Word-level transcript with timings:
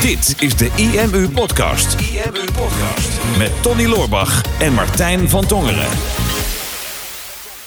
Dit 0.00 0.34
is 0.38 0.56
de 0.56 0.70
IMU 0.76 1.28
Podcast. 1.28 2.00
IMU 2.00 2.44
Podcast. 2.52 3.38
Met 3.38 3.62
Tony 3.62 3.86
Loorbach 3.86 4.60
en 4.60 4.72
Martijn 4.72 5.28
van 5.28 5.46
Tongeren. 5.46 5.88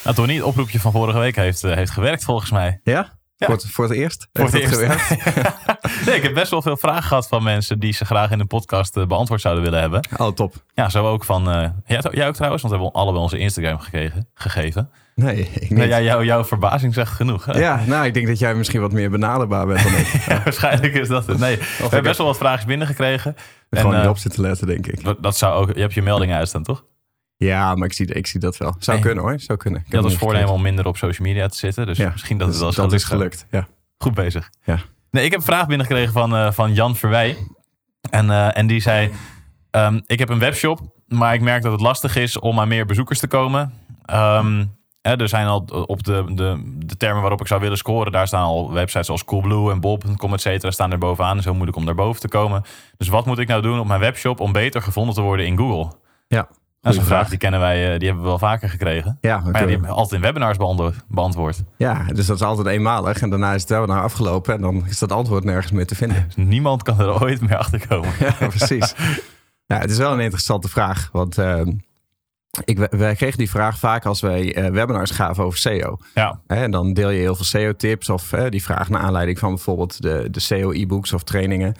Nou, 0.04 0.16
Tony, 0.16 0.34
het 0.34 0.44
oproepje 0.44 0.80
van 0.80 0.92
vorige 0.92 1.20
week 1.20 1.36
heeft, 1.36 1.64
eh, 1.64 1.76
heeft 1.76 1.92
gewerkt 1.92 2.24
volgens 2.24 2.52
mij. 2.52 2.80
Ja? 2.84 3.19
Ja. 3.39 3.46
Voor, 3.46 3.55
het, 3.55 3.65
voor 3.71 3.83
het 3.86 3.94
eerst? 3.94 4.28
Voor 4.33 4.46
het 4.46 4.54
eerst. 4.54 4.79
nee, 6.05 6.15
ik 6.15 6.23
heb 6.23 6.34
best 6.34 6.52
wel 6.52 6.62
veel 6.62 6.78
vragen 6.78 7.04
gehad 7.04 7.27
van 7.27 7.43
mensen 7.43 7.79
die 7.79 7.93
ze 7.93 8.05
graag 8.05 8.32
in 8.32 8.38
de 8.38 8.46
podcast 8.46 8.97
eh, 8.97 9.05
beantwoord 9.05 9.41
zouden 9.41 9.64
willen 9.64 9.79
hebben. 9.79 10.07
Oh, 10.18 10.27
top. 10.32 10.54
Ja, 10.73 10.89
zo 10.89 11.07
ook 11.07 11.23
van. 11.25 11.52
eh, 11.52 11.70
jij, 11.86 12.02
jij 12.11 12.28
ook 12.28 12.33
trouwens, 12.36 12.61
want 12.61 12.73
we 12.75 12.79
hebben 12.82 12.91
allebei 13.02 13.23
onze 13.23 13.38
Instagram 13.38 13.79
gekregen, 13.79 14.28
gegeven. 14.33 14.89
Nee, 15.15 15.39
ik 15.54 15.61
niet. 15.61 15.71
Nee, 15.71 15.88
ja, 15.88 16.02
jou, 16.02 16.25
jouw 16.25 16.43
verbazing 16.46 16.93
zegt 16.93 17.11
genoeg. 17.11 17.46
hè? 17.46 17.60
Ja, 17.60 17.82
nou, 17.86 18.05
ik 18.05 18.14
denk 18.14 18.28
dat 18.28 18.39
jij 18.39 18.55
misschien 18.55 18.82
wat 18.82 18.91
meer 18.91 19.10
benaderbaar 19.10 19.65
bent 19.68 19.83
dan 19.83 19.93
ik. 19.93 20.07
Ja, 20.28 20.42
waarschijnlijk 20.43 20.93
is 20.93 21.07
dat 21.07 21.25
het. 21.28 21.39
Nee, 21.39 21.57
we 21.57 21.64
hebben 21.78 21.89
heb- 21.92 22.04
best 22.04 22.18
wel 22.18 22.28
wat 22.28 22.37
vragen 22.37 22.68
binnengekregen. 22.68 23.36
En, 23.69 23.79
Gewoon 23.79 23.96
niet 23.96 24.04
eh, 24.04 24.10
op 24.10 24.18
zitten 24.18 24.42
letten, 24.42 24.68
denk 24.68 24.87
ik. 24.87 25.04
dat- 25.04 25.24
dat 25.24 25.37
zou 25.37 25.54
ook. 25.61 25.75
Je 25.75 25.82
hebt 25.82 25.93
je 25.93 26.01
meldingen 26.01 26.37
uitstaan, 26.37 26.64
toch? 26.64 26.83
Ja, 27.46 27.75
maar 27.75 27.88
ik 27.88 27.93
zie, 27.93 28.06
ik 28.14 28.28
zie 28.28 28.39
dat 28.39 28.57
wel. 28.57 28.75
Zou 28.79 28.98
Nee. 28.98 29.06
kunnen 29.06 29.24
hoor, 29.24 29.39
zou 29.39 29.57
kunnen. 29.57 29.82
Ik 29.86 29.92
Dat 29.92 30.06
is 30.06 30.16
voordeel 30.18 30.52
om 30.54 30.61
minder 30.61 30.88
op 30.88 30.97
social 30.97 31.28
media 31.28 31.47
te 31.47 31.57
zitten. 31.57 31.86
Dus 31.86 31.97
Ja, 31.97 32.09
misschien 32.11 32.38
dat 32.38 32.47
het 32.47 32.58
wel 32.58 32.67
eens 32.67 32.75
dat 32.75 32.94
is 32.94 33.03
gelukt. 33.03 33.45
Ja. 33.52 33.67
Goed 33.97 34.14
bezig. 34.14 34.50
Ja. 34.64 34.80
Nee, 35.11 35.23
ik 35.25 35.31
heb 35.31 35.39
een 35.39 35.45
vraag 35.45 35.67
binnengekregen 35.67 36.14
van, 36.14 36.36
eh, 36.36 36.52
van 36.52 36.73
Jan 36.73 36.95
Verwij. 36.95 37.38
En, 38.09 38.30
eh, 38.30 38.58
en 38.58 38.67
die 38.67 38.80
zei: 38.80 39.11
ehm, 39.72 40.00
Ik 40.06 40.20
heb 40.20 40.30
een 40.30 40.39
webshop, 40.39 40.80
maar 41.08 41.33
ik 41.33 41.42
merk 41.42 41.61
dat 41.64 41.72
het 41.72 41.81
lastig 41.81 42.16
is 42.16 42.39
om 42.39 42.59
aan 42.59 42.67
meer 42.67 42.86
bezoekers 42.86 43.20
te 43.20 43.28
komen. 43.28 43.73
Ehm, 44.06 44.66
hè, 45.02 45.16
er 45.17 45.30
zijn 45.30 45.47
al 45.47 45.59
op 45.86 46.03
de, 46.03 46.25
de, 46.33 46.73
de 46.86 46.97
termen 46.97 47.22
waarop 47.22 47.42
ik 47.42 47.47
zou 47.47 47.61
willen 47.61 47.78
scoren, 47.78 48.11
daar 48.11 48.28
staan 48.28 48.44
al 48.44 48.72
websites 48.73 49.06
zoals 49.06 49.23
Coolblue 49.25 49.72
en 49.72 49.80
Bol.com, 49.80 50.33
et 50.33 50.42
cetera, 50.42 50.72
staan 50.72 50.92
er 50.92 50.97
bovenaan. 50.97 51.30
Het 51.30 51.39
is 51.39 51.44
heel 51.45 51.53
moeilijk 51.53 51.78
om 51.78 51.86
daarboven 51.86 52.22
te 52.22 52.28
komen. 52.28 52.64
Dus 52.97 53.08
wat 53.08 53.25
moet 53.25 53.39
ik 53.39 53.47
nou 53.47 53.61
doen 53.61 53.80
op 53.80 53.88
mijn 53.88 54.00
webshop 54.00 54.39
om 54.39 54.52
beter 54.52 54.81
gevonden 54.81 55.16
te 55.16 55.22
worden 55.22 55.45
in 55.45 55.58
Google? 55.58 55.91
Ja, 56.28 56.47
Dat 56.81 56.94
is 56.94 56.99
een 56.99 57.05
vraag, 57.05 57.30
die 57.30 57.38
kennen 57.38 57.59
wij, 57.59 57.83
eh, 57.94 57.97
die 57.99 58.08
hebben 58.08 58.23
we 58.23 58.30
wel 58.30 58.39
vaker 58.39 58.69
gekregen. 58.69 59.17
Ja, 59.22 59.38
Maar 59.38 59.45
ja, 59.45 59.59
die 59.59 59.69
hebben 59.69 59.89
we 59.89 59.95
altijd 59.95 60.13
in 60.13 60.22
webinars 60.22 60.58
beantwoord. 61.08 61.63
ja, 61.77 62.03
dus 62.03 62.25
dat 62.25 62.35
is 62.35 62.41
altijd 62.41 62.67
eenmalig. 62.67 63.22
En 63.22 63.30
daarna 63.30 63.53
is 63.53 63.61
het 63.61 63.69
wel 63.69 63.85
naar 63.85 64.02
afgelopen. 64.02 64.53
En 64.53 64.61
dan 64.61 64.83
is 64.88 65.00
dat 65.00 65.11
antwoord 65.11 65.44
nergens 65.44 65.72
meer 65.72 65.88
te 65.88 65.95
vinden. 65.95 66.23
Dus 66.25 66.45
niemand 66.55 66.83
kan 66.83 67.00
er 67.00 67.22
ooit 67.22 67.41
meer 67.41 67.57
achter 67.57 67.88
komen. 67.88 68.09
Ja, 68.19 68.47
precies. 68.47 68.94
Ja, 69.66 69.77
het 69.80 69.89
is 69.91 69.97
wel 69.97 70.13
een 70.13 70.19
interessante 70.19 70.67
vraag. 70.69 71.09
Want 71.11 71.38
ehm, 71.38 71.72
ik, 72.63 72.77
wij 72.89 73.16
kregen 73.16 73.38
die 73.38 73.50
vraag 73.50 73.77
vaak 73.80 74.05
als 74.05 74.22
wij 74.22 74.55
eh, 74.55 74.72
webinars 74.72 75.11
gaven 75.11 75.44
over 75.44 75.59
SEO. 75.59 75.97
Ja, 76.13 76.39
en 76.47 76.72
dan 76.72 76.94
deel 76.94 77.09
je 77.09 77.19
heel 77.19 77.35
veel 77.35 77.45
SEO-tips 77.45 78.09
of 78.09 78.33
eh, 78.33 78.50
die 78.50 78.63
vraag 78.63 78.89
naar 78.89 79.02
aanleiding 79.02 79.39
van 79.39 79.50
bijvoorbeeld 79.53 80.02
de, 80.02 80.27
de 80.31 80.39
SEO-e-books 80.39 81.13
of 81.13 81.23
trainingen. 81.23 81.75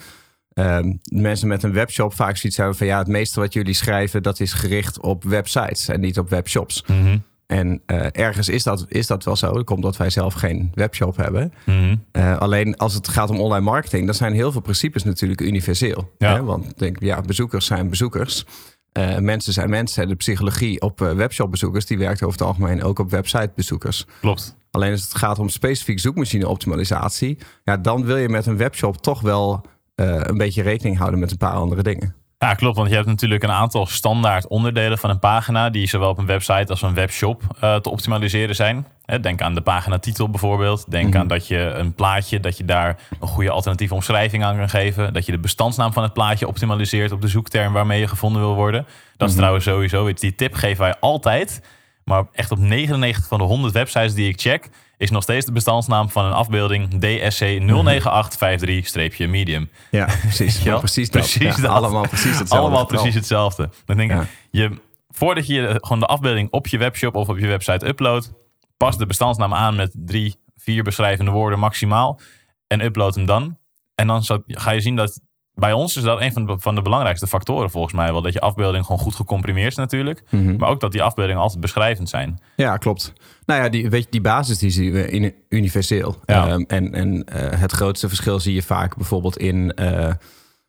Ehm, 0.60 0.92
mensen 1.12 1.48
met 1.48 1.62
een 1.62 1.72
webshop 1.72 2.14
vaak 2.14 2.36
zoiets 2.36 2.58
hebben 2.58 2.76
van 2.76 2.86
ja, 2.86 2.98
het 2.98 3.06
meeste 3.06 3.40
wat 3.40 3.52
jullie 3.52 3.74
schrijven, 3.74 4.22
dat 4.22 4.40
is 4.40 4.52
gericht 4.52 5.00
op 5.00 5.24
websites 5.24 5.88
en 5.88 6.00
niet 6.00 6.18
op 6.18 6.28
webshops. 6.28 6.84
Mhm. 6.86 7.18
En 7.46 7.82
eh, 7.86 8.06
ergens 8.12 8.48
is 8.48 8.62
dat, 8.62 8.84
is 8.88 9.06
dat 9.06 9.24
wel 9.24 9.36
zo. 9.36 9.52
Dat 9.52 9.64
komt 9.64 9.78
omdat 9.78 9.96
wij 9.96 10.10
zelf 10.10 10.34
geen 10.34 10.72
webshop 10.74 11.16
hebben. 11.16 11.52
Mhm. 11.64 11.96
Eh, 12.12 12.38
alleen 12.38 12.76
als 12.76 12.94
het 12.94 13.08
gaat 13.08 13.30
om 13.30 13.40
online 13.40 13.64
marketing, 13.64 14.04
dan 14.04 14.14
zijn 14.14 14.32
heel 14.32 14.52
veel 14.52 14.60
principes 14.60 15.04
natuurlijk 15.04 15.40
universeel. 15.40 16.12
Ja. 16.18 16.34
Hè? 16.34 16.42
Want 16.42 16.78
denk, 16.78 17.00
ja, 17.00 17.20
bezoekers 17.20 17.66
zijn 17.66 17.88
bezoekers. 17.88 18.44
Eh, 18.92 19.18
mensen 19.18 19.52
zijn 19.52 19.70
mensen. 19.70 20.08
De 20.08 20.14
psychologie 20.14 20.80
op 20.80 20.98
webshopbezoekers, 20.98 21.86
die 21.86 21.98
werkt 21.98 22.22
over 22.22 22.38
het 22.38 22.46
algemeen 22.48 22.82
ook 22.82 22.98
op 22.98 23.10
websitebezoekers. 23.10 24.06
klopt. 24.20 24.56
Alleen 24.70 24.90
als 24.90 25.02
het 25.02 25.14
gaat 25.14 25.38
om 25.38 25.48
specifiek 25.48 25.98
zoekmachine-optimalisatie, 25.98 27.38
ja, 27.64 27.76
dan 27.76 28.04
wil 28.04 28.16
je 28.16 28.28
met 28.28 28.46
een 28.46 28.56
webshop 28.56 29.02
toch 29.02 29.20
wel 29.20 29.64
een 30.00 30.38
beetje 30.38 30.62
rekening 30.62 30.98
houden 30.98 31.20
met 31.20 31.30
een 31.30 31.36
paar 31.36 31.52
andere 31.52 31.82
dingen. 31.82 32.14
Ja, 32.38 32.54
klopt. 32.54 32.76
Want 32.76 32.88
je 32.88 32.94
hebt 32.94 33.06
natuurlijk 33.06 33.42
een 33.42 33.50
aantal 33.50 33.86
standaard 33.86 34.48
onderdelen 34.48 34.98
van 34.98 35.10
een 35.10 35.18
pagina... 35.18 35.70
die 35.70 35.86
zowel 35.86 36.08
op 36.08 36.18
een 36.18 36.26
website 36.26 36.66
als 36.66 36.82
een 36.82 36.94
webshop 36.94 37.42
eh, 37.60 37.76
te 37.76 37.90
optimaliseren 37.90 38.54
zijn. 38.54 38.86
Denk 39.20 39.40
aan 39.40 39.54
de 39.54 39.60
paginatitel 39.60 40.30
bijvoorbeeld. 40.30 40.90
Denk 40.90 41.14
aan 41.16 41.26
dat 41.26 41.46
je 41.46 41.58
een 41.58 41.94
plaatje, 41.94 42.40
dat 42.40 42.56
je 42.56 42.64
daar 42.64 42.98
een 43.20 43.28
goede 43.28 43.50
alternatieve 43.50 43.94
omschrijving 43.94 44.44
aan 44.44 44.56
kan 44.56 44.68
geven. 44.68 45.12
Dat 45.12 45.26
je 45.26 45.32
de 45.32 45.38
bestandsnaam 45.38 45.92
van 45.92 46.02
het 46.02 46.12
plaatje 46.12 46.46
optimaliseert 46.46 47.12
op 47.12 47.20
de 47.20 47.28
zoekterm 47.28 47.72
waarmee 47.72 48.00
je 48.00 48.08
gevonden 48.08 48.42
wil 48.42 48.54
worden. 48.54 48.86
Dat 49.16 49.28
is 49.28 49.34
trouwens 49.34 49.64
sowieso 49.64 50.08
iets. 50.08 50.20
Die 50.20 50.34
tip 50.34 50.54
geven 50.54 50.84
wij 50.84 50.94
altijd. 51.00 51.62
Maar 52.04 52.24
echt 52.32 52.50
op 52.50 52.58
99 52.58 53.26
van 53.26 53.38
de 53.38 53.44
100 53.44 53.72
websites 53.72 54.14
die 54.14 54.28
ik 54.28 54.40
check... 54.40 54.68
is 55.00 55.10
nog 55.10 55.22
steeds 55.22 55.46
de 55.46 55.52
bestandsnaam 55.52 56.10
van 56.10 56.24
een 56.24 56.32
afbeelding 56.32 56.88
DSC 57.00 57.44
09853-medium. 57.44 59.70
Ja, 59.90 60.08
precies. 60.20 60.62
Wel? 60.62 60.78
precies 60.78 61.10
dat. 61.10 61.22
Precies 61.22 61.56
Ja, 61.56 61.62
dat. 61.62 61.70
Allemaal 61.70 62.08
precies 62.08 62.24
hetzelfde. 62.38 62.56
Allemaal 62.56 62.86
precies 62.86 63.14
hetzelfde. 63.14 63.70
Dan 63.84 63.96
denk 63.96 64.10
ik, 64.10 64.16
Ja. 64.16 64.26
je, 64.50 64.70
voordat 65.08 65.46
je 65.46 65.78
gewoon 65.80 66.00
de 66.00 66.06
afbeelding 66.06 66.50
op 66.50 66.66
je 66.66 66.78
webshop 66.78 67.14
of 67.14 67.28
op 67.28 67.38
je 67.38 67.46
website 67.46 67.86
uploadt, 67.86 68.32
pas 68.76 68.98
de 68.98 69.06
bestandsnaam 69.06 69.54
aan 69.54 69.76
met 69.76 69.90
drie, 69.94 70.36
vier 70.56 70.82
beschrijvende 70.82 71.30
woorden 71.30 71.58
maximaal 71.58 72.20
en 72.66 72.84
upload 72.84 73.14
hem 73.14 73.26
dan. 73.26 73.58
En 73.94 74.06
dan 74.06 74.24
zou- 74.24 74.42
ga 74.46 74.70
je 74.70 74.80
zien 74.80 74.96
dat 74.96 75.20
bij 75.60 75.72
ons 75.72 75.96
is 75.96 76.02
dat 76.02 76.20
een 76.20 76.32
van 76.32 76.46
de, 76.46 76.56
van 76.58 76.74
de 76.74 76.82
belangrijkste 76.82 77.26
factoren 77.26 77.70
volgens 77.70 77.94
mij 77.94 78.12
wel. 78.12 78.22
Dat 78.22 78.32
je 78.32 78.40
afbeelding 78.40 78.84
gewoon 78.84 79.00
goed 79.00 79.14
gecomprimeerd 79.14 79.70
is 79.70 79.76
natuurlijk. 79.76 80.22
Mhm. 80.30 80.56
Maar 80.56 80.68
ook 80.68 80.80
dat 80.80 80.92
die 80.92 81.02
afbeeldingen 81.02 81.42
altijd 81.42 81.60
beschrijvend 81.60 82.08
zijn. 82.08 82.40
Ja, 82.56 82.76
klopt. 82.76 83.12
Nou 83.46 83.62
ja, 83.62 83.68
die, 83.68 83.90
weet 83.90 84.04
je, 84.04 84.10
die 84.10 84.20
basis 84.20 84.58
die 84.58 84.70
zien 84.70 84.92
we 84.92 85.10
in, 85.10 85.34
universeel. 85.48 86.16
Ja. 86.24 86.48
Ehm, 86.48 86.64
en 86.66 86.94
en 86.94 87.24
eh, 87.24 87.60
het 87.60 87.72
grootste 87.72 88.08
verschil 88.08 88.40
zie 88.40 88.54
je 88.54 88.62
vaak 88.62 88.96
bijvoorbeeld 88.96 89.36
in, 89.36 89.74
eh, 89.74 90.12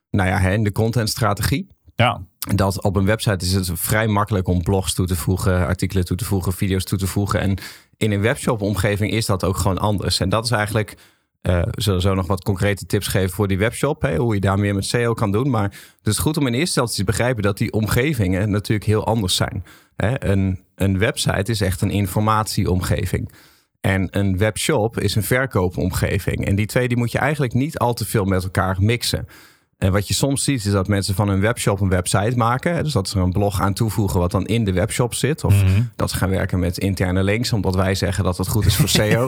nou 0.09 0.29
ja, 0.29 0.39
in 0.39 0.63
de 0.63 0.71
contentstrategie. 0.71 1.67
Ja, 1.95 2.21
Dat 2.55 2.83
op 2.83 2.95
een 2.95 3.05
website 3.05 3.45
is 3.45 3.53
het 3.53 3.71
vrij 3.73 4.07
makkelijk 4.07 4.47
om 4.47 4.61
blogs 4.61 4.93
toe 4.93 5.07
te 5.07 5.15
voegen, 5.15 5.67
artikelen 5.67 6.05
toe 6.05 6.17
te 6.17 6.25
voegen, 6.25 6.53
video's 6.53 6.83
toe 6.83 6.97
te 6.97 7.07
voegen. 7.07 7.39
En 7.39 7.57
in 7.97 8.11
een 8.11 8.21
webshop-omgeving 8.21 9.11
is 9.11 9.25
dat 9.25 9.43
ook 9.43 9.57
gewoon 9.57 9.77
anders. 9.77 10.19
En 10.19 10.29
dat 10.29 10.45
is 10.45 10.51
eigenlijk. 10.51 10.97
We 11.41 11.71
zullen 11.71 12.01
zo 12.01 12.13
nog 12.13 12.27
wat 12.27 12.43
concrete 12.43 12.85
tips 12.85 13.07
geven 13.07 13.29
voor 13.29 13.47
die 13.47 13.57
webshop. 13.57 14.01
Hè, 14.01 14.15
hoe 14.17 14.33
je 14.33 14.39
daar 14.39 14.59
meer 14.59 14.75
met 14.75 14.85
SEO 14.85 15.13
kan 15.13 15.31
doen. 15.31 15.49
Maar 15.49 15.69
het 15.97 16.07
is 16.07 16.17
goed 16.17 16.37
om 16.37 16.47
in 16.47 16.53
eerste 16.53 16.65
instantie 16.65 16.97
te 16.97 17.03
begrijpen 17.03 17.43
dat 17.43 17.57
die 17.57 17.71
omgevingen 17.71 18.49
natuurlijk 18.49 18.87
heel 18.87 19.05
anders 19.05 19.35
zijn. 19.35 19.63
Hè, 19.95 20.23
een, 20.25 20.63
een 20.75 20.97
website 20.97 21.51
is 21.51 21.61
echt 21.61 21.81
een 21.81 21.91
informatieomgeving. 21.91 23.31
En 23.81 24.07
een 24.11 24.37
webshop 24.37 24.99
is 24.99 25.15
een 25.15 25.23
verkoopomgeving. 25.23 26.45
En 26.45 26.55
die 26.55 26.65
twee 26.65 26.87
die 26.87 26.97
moet 26.97 27.11
je 27.11 27.17
eigenlijk 27.17 27.53
niet 27.53 27.77
al 27.77 27.93
te 27.93 28.05
veel 28.05 28.25
met 28.25 28.43
elkaar 28.43 28.77
mixen. 28.79 29.27
En 29.81 29.91
wat 29.91 30.07
je 30.07 30.13
soms 30.13 30.43
ziet 30.43 30.65
is 30.65 30.71
dat 30.71 30.87
mensen 30.87 31.15
van 31.15 31.27
een 31.29 31.39
webshop 31.39 31.79
een 31.81 31.89
website 31.89 32.33
maken. 32.37 32.83
Dus 32.83 32.93
dat 32.93 33.09
ze 33.09 33.17
er 33.17 33.23
een 33.23 33.31
blog 33.31 33.61
aan 33.61 33.73
toevoegen 33.73 34.19
wat 34.19 34.31
dan 34.31 34.45
in 34.45 34.63
de 34.63 34.73
webshop 34.73 35.13
zit. 35.13 35.43
Of 35.43 35.63
Mhm. 35.63 35.81
dat 35.95 36.09
ze 36.11 36.17
gaan 36.17 36.29
werken 36.29 36.59
met 36.59 36.77
interne 36.77 37.23
links. 37.23 37.53
Omdat 37.53 37.75
wij 37.75 37.95
zeggen 37.95 38.23
dat 38.23 38.37
het 38.37 38.47
goed 38.47 38.65
is 38.65 38.75
voor 38.75 38.89
SEO. 38.99 39.27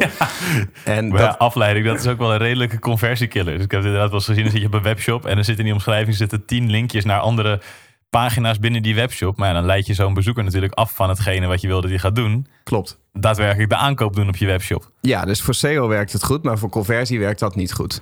En 0.84 1.08
maar 1.08 1.20
dat, 1.20 1.30
ja, 1.32 1.36
afleiding, 1.38 1.86
dat 1.86 2.00
is 2.00 2.08
ook 2.08 2.18
wel 2.18 2.32
een 2.32 2.38
redelijke 2.38 2.80
conversiekiller. 2.80 3.54
Dus 3.54 3.64
ik 3.64 3.72
heb 3.72 3.80
het 3.80 3.90
inderdaad 3.90 4.10
wel 4.10 4.20
eens 4.20 4.28
gezien, 4.28 4.44
dan 4.44 4.52
zit 4.52 4.62
je 4.62 4.68
op 4.68 4.74
een 4.74 4.82
webshop 4.82 5.26
en 5.26 5.36
dan 5.36 5.44
zit 5.44 5.58
in 5.58 5.64
die 5.64 5.74
omschrijving 5.74 6.16
zitten 6.16 6.46
tien 6.46 6.70
linkjes 6.70 7.06
naar 7.06 7.20
andere 7.20 7.62
pagina's 8.10 8.60
binnen 8.60 8.82
die 8.82 8.96
webshop. 8.96 9.38
Maar 9.38 9.48
ja, 9.48 9.54
dan 9.54 9.66
leid 9.66 9.86
je 9.88 9.94
zo'n 9.94 10.14
bezoeker 10.14 10.44
natuurlijk 10.44 10.74
af 10.74 10.96
van 10.96 11.10
hetgene 11.10 11.48
wat 11.48 11.62
je 11.62 11.68
wil 11.68 11.82
dat 11.82 11.90
hij 11.90 12.00
gaat 12.00 12.16
doen. 12.16 12.48
klopt. 12.64 13.00
Daadwerkelijk 13.14 13.70
de 13.70 13.76
aankoop 13.76 14.16
doen 14.16 14.28
op 14.28 14.36
je 14.36 14.46
webshop. 14.46 14.92
Ja, 15.02 15.26
dus 15.26 15.42
voor 15.42 15.54
SEO 15.54 15.88
werkt 15.88 16.14
het 16.14 16.24
goed, 16.24 16.44
maar 16.44 16.58
voor 16.58 16.70
conversie 16.70 17.20
werkt 17.20 17.40
dat 17.40 17.56
niet 17.56 17.74
goed. 17.74 18.02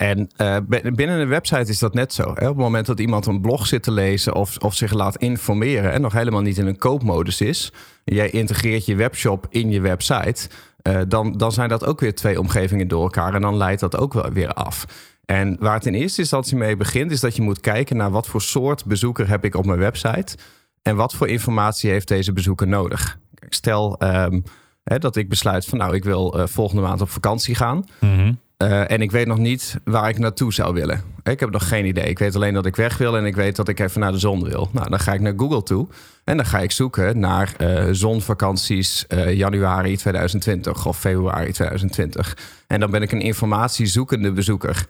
En 0.00 0.30
eh, 0.36 0.56
binnen 0.92 1.20
een 1.20 1.28
website 1.28 1.70
is 1.70 1.78
dat 1.78 1.94
net 1.94 2.12
zo. 2.12 2.22
Op 2.22 2.36
het 2.36 2.56
moment 2.56 2.86
dat 2.86 3.00
iemand 3.00 3.26
een 3.26 3.40
blog 3.40 3.66
zit 3.66 3.82
te 3.82 3.90
lezen 3.90 4.34
of, 4.34 4.56
of 4.56 4.74
zich 4.74 4.92
laat 4.92 5.16
informeren 5.16 5.92
en 5.92 6.00
nog 6.00 6.12
helemaal 6.12 6.40
niet 6.40 6.58
in 6.58 6.66
een 6.66 6.78
koopmodus 6.78 7.40
is, 7.40 7.72
jij 8.04 8.30
integreert 8.30 8.86
je 8.86 8.94
webshop 8.94 9.46
in 9.50 9.70
je 9.70 9.80
website, 9.80 10.48
eh, 10.82 11.00
dan, 11.08 11.36
dan 11.36 11.52
zijn 11.52 11.68
dat 11.68 11.86
ook 11.86 12.00
weer 12.00 12.14
twee 12.14 12.40
omgevingen 12.40 12.88
door 12.88 13.02
elkaar 13.02 13.34
en 13.34 13.40
dan 13.40 13.56
leidt 13.56 13.80
dat 13.80 13.96
ook 13.96 14.12
wel 14.12 14.30
weer 14.32 14.52
af. 14.52 14.84
En 15.24 15.56
waar 15.58 15.74
het 15.74 15.86
in 15.86 15.94
eerste 15.94 16.20
instantie 16.20 16.56
mee 16.56 16.76
begint, 16.76 17.10
is 17.10 17.20
dat 17.20 17.36
je 17.36 17.42
moet 17.42 17.60
kijken 17.60 17.96
naar 17.96 18.10
wat 18.10 18.26
voor 18.26 18.42
soort 18.42 18.84
bezoeker 18.84 19.28
heb 19.28 19.44
ik 19.44 19.54
op 19.54 19.66
mijn 19.66 19.78
website 19.78 20.36
en 20.82 20.96
wat 20.96 21.14
voor 21.14 21.28
informatie 21.28 21.90
heeft 21.90 22.08
deze 22.08 22.32
bezoeker 22.32 22.68
nodig. 22.68 23.18
Stel 23.48 23.98
ehm, 23.98 24.40
hè, 24.84 24.98
dat 24.98 25.16
ik 25.16 25.28
besluit 25.28 25.64
van 25.64 25.78
nou, 25.78 25.94
ik 25.94 26.04
wil 26.04 26.38
eh, 26.38 26.46
volgende 26.46 26.82
maand 26.82 27.00
op 27.00 27.10
vakantie 27.10 27.54
gaan. 27.54 27.84
Mhm. 28.00 28.32
Eh, 28.60 28.90
en 28.90 29.00
ik 29.00 29.10
weet 29.10 29.26
nog 29.26 29.38
niet 29.38 29.76
waar 29.84 30.08
ik 30.08 30.18
naartoe 30.18 30.52
zou 30.52 30.74
willen. 30.74 31.02
Ik 31.22 31.40
heb 31.40 31.50
nog 31.50 31.68
geen 31.68 31.86
idee. 31.86 32.04
Ik 32.04 32.18
weet 32.18 32.34
alleen 32.34 32.54
dat 32.54 32.66
ik 32.66 32.76
weg 32.76 32.98
wil 32.98 33.16
en 33.16 33.24
ik 33.24 33.34
weet 33.34 33.56
dat 33.56 33.68
ik 33.68 33.80
even 33.80 34.00
naar 34.00 34.12
de 34.12 34.18
zon 34.18 34.44
wil. 34.44 34.68
Nou, 34.72 34.90
dan 34.90 35.00
ga 35.00 35.12
ik 35.12 35.20
naar 35.20 35.32
Google 35.36 35.62
toe 35.62 35.88
en 36.24 36.36
dan 36.36 36.46
ga 36.46 36.58
ik 36.58 36.72
zoeken 36.72 37.18
naar 37.18 37.54
eh, 37.56 37.84
zonvakanties 37.90 39.06
eh, 39.06 39.36
januari 39.36 39.96
2020 39.96 40.86
of 40.86 40.98
februari 40.98 41.52
2020. 41.52 42.36
En 42.66 42.80
dan 42.80 42.90
ben 42.90 43.02
ik 43.02 43.12
een 43.12 43.20
informatiezoekende 43.20 44.32
bezoeker. 44.32 44.86